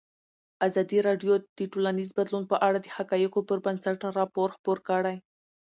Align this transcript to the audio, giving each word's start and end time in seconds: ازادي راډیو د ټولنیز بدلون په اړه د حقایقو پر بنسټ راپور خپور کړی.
ازادي 0.67 0.99
راډیو 1.07 1.33
د 1.57 1.59
ټولنیز 1.73 2.09
بدلون 2.19 2.43
په 2.51 2.57
اړه 2.67 2.77
د 2.81 2.87
حقایقو 2.95 3.39
پر 3.49 3.57
بنسټ 3.65 3.99
راپور 4.19 4.47
خپور 4.55 4.77
کړی. 4.89 5.17